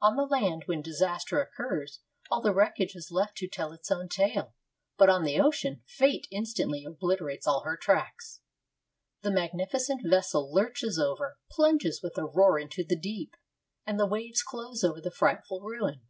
On 0.00 0.14
the 0.14 0.22
land, 0.22 0.62
when 0.66 0.82
disaster 0.82 1.40
occurs, 1.40 1.98
all 2.30 2.40
the 2.40 2.54
wreckage 2.54 2.94
is 2.94 3.10
left 3.10 3.36
to 3.38 3.48
tell 3.48 3.72
its 3.72 3.90
own 3.90 4.08
tale; 4.08 4.54
but 4.96 5.10
on 5.10 5.24
the 5.24 5.40
ocean 5.40 5.82
Fate 5.84 6.28
instantly 6.30 6.84
obliterates 6.84 7.44
all 7.44 7.64
her 7.64 7.76
tracks. 7.76 8.40
The 9.22 9.32
magnificent 9.32 10.02
vessel 10.04 10.48
lurches 10.54 10.96
over, 10.96 11.40
plunges 11.50 12.04
with 12.04 12.16
a 12.16 12.24
roar 12.24 12.56
into 12.56 12.84
the 12.84 12.94
deep, 12.94 13.36
and 13.84 13.98
the 13.98 14.06
waves 14.06 14.44
close 14.44 14.84
over 14.84 15.00
the 15.00 15.10
frightful 15.10 15.60
ruin. 15.60 16.02